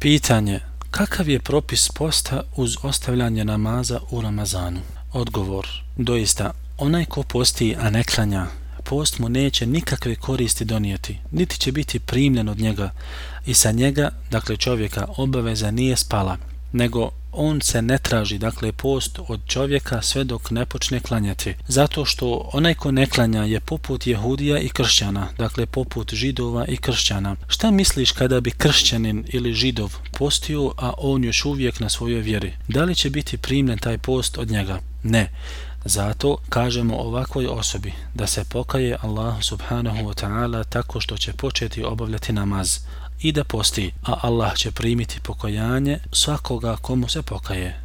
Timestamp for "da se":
38.14-38.44